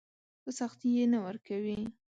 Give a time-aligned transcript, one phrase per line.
[0.43, 1.79] په سختي يې نه ورکوي.